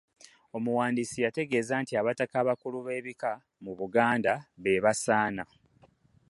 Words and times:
Omuwandiisi 0.57 1.17
yategeeza 1.25 1.73
nti 1.81 1.93
abataka 1.99 2.35
abakulu 2.43 2.77
b'ebika 2.85 3.31
mu 3.63 3.71
Buganda 3.79 4.33
be 4.61 4.73
basaana. 4.83 5.43